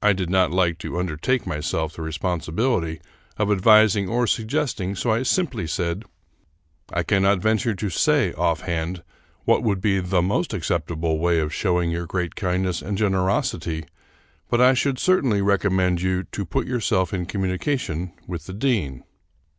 I 0.00 0.14
did 0.14 0.30
not 0.30 0.50
like 0.50 0.78
to 0.78 0.98
undertake 0.98 1.46
myself 1.46 1.92
the 1.94 2.00
responsibility 2.00 3.02
of 3.36 3.50
advising 3.52 4.08
or 4.08 4.26
suggesting, 4.26 4.96
so 4.96 5.10
I 5.10 5.24
simply 5.24 5.66
said:" 5.66 6.04
I 6.90 7.02
cannot 7.02 7.40
venture 7.40 7.74
to 7.74 7.90
say, 7.90 8.32
offhand, 8.32 9.02
what 9.44 9.62
would 9.62 9.82
be 9.82 10.00
the 10.00 10.22
most 10.22 10.54
acceptable 10.54 11.18
way 11.18 11.38
of 11.38 11.52
showing 11.52 11.90
your 11.90 12.06
great 12.06 12.34
kindness 12.34 12.80
and 12.80 12.96
generosity, 12.96 13.84
but 14.48 14.62
I 14.62 14.72
should 14.72 14.98
certainly 14.98 15.42
recommend 15.42 16.00
you 16.00 16.22
to 16.32 16.46
put 16.46 16.66
yourself 16.66 17.12
in 17.12 17.26
communication 17.26 18.14
with 18.26 18.46
the 18.46 18.54
dean." 18.54 19.04